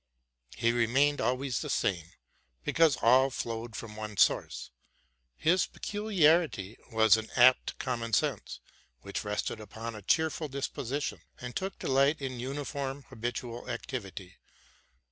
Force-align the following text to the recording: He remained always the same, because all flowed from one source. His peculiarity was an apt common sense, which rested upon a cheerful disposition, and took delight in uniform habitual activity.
He 0.57 0.71
remained 0.71 1.21
always 1.21 1.59
the 1.59 1.69
same, 1.69 2.09
because 2.63 2.97
all 3.03 3.29
flowed 3.29 3.75
from 3.75 3.95
one 3.95 4.17
source. 4.17 4.71
His 5.37 5.67
peculiarity 5.67 6.75
was 6.91 7.17
an 7.17 7.29
apt 7.35 7.77
common 7.77 8.11
sense, 8.11 8.61
which 9.01 9.23
rested 9.23 9.59
upon 9.59 9.93
a 9.93 10.01
cheerful 10.01 10.47
disposition, 10.47 11.21
and 11.39 11.55
took 11.55 11.77
delight 11.77 12.19
in 12.19 12.39
uniform 12.39 13.03
habitual 13.09 13.69
activity. 13.69 14.37